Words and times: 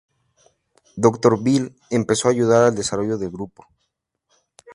Dr. 0.95 1.37
Bill 1.43 1.75
empezó 1.91 2.27
a 2.27 2.31
ayudar 2.31 2.63
al 2.63 2.75
desarrollo 2.75 3.19
del 3.19 3.29
grupo. 3.29 3.67